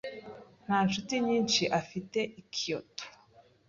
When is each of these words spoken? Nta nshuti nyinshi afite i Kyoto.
Nta 0.65 0.77
nshuti 0.87 1.13
nyinshi 1.25 1.63
afite 1.79 2.19
i 2.41 2.43
Kyoto. 2.53 3.05